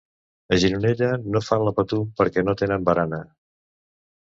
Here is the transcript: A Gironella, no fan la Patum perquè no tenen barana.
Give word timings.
A 0.55 0.57
Gironella, 0.63 1.09
no 1.35 1.43
fan 1.49 1.67
la 1.67 1.75
Patum 1.81 2.09
perquè 2.23 2.47
no 2.49 2.57
tenen 2.65 2.91
barana. 2.91 3.23